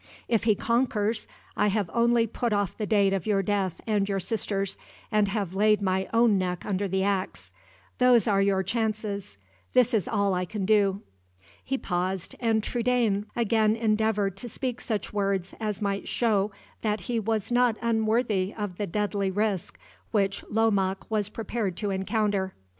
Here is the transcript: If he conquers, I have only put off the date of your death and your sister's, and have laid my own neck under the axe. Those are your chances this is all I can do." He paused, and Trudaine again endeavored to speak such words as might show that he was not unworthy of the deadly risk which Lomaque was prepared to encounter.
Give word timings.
If 0.27 0.45
he 0.45 0.55
conquers, 0.55 1.27
I 1.55 1.67
have 1.67 1.87
only 1.93 2.25
put 2.25 2.53
off 2.53 2.75
the 2.75 2.87
date 2.87 3.13
of 3.13 3.27
your 3.27 3.43
death 3.43 3.79
and 3.85 4.09
your 4.09 4.19
sister's, 4.19 4.75
and 5.11 5.27
have 5.27 5.53
laid 5.53 5.79
my 5.79 6.09
own 6.11 6.39
neck 6.39 6.65
under 6.65 6.87
the 6.87 7.03
axe. 7.03 7.53
Those 7.99 8.27
are 8.27 8.41
your 8.41 8.63
chances 8.63 9.37
this 9.73 9.93
is 9.93 10.07
all 10.07 10.33
I 10.33 10.43
can 10.43 10.65
do." 10.65 11.03
He 11.63 11.77
paused, 11.77 12.35
and 12.39 12.63
Trudaine 12.63 13.27
again 13.35 13.75
endeavored 13.75 14.37
to 14.37 14.49
speak 14.49 14.81
such 14.81 15.13
words 15.13 15.53
as 15.59 15.83
might 15.83 16.07
show 16.07 16.49
that 16.81 17.01
he 17.01 17.19
was 17.19 17.51
not 17.51 17.77
unworthy 17.79 18.55
of 18.57 18.77
the 18.77 18.87
deadly 18.87 19.29
risk 19.29 19.77
which 20.09 20.43
Lomaque 20.49 21.11
was 21.11 21.29
prepared 21.29 21.77
to 21.77 21.91
encounter. 21.91 22.55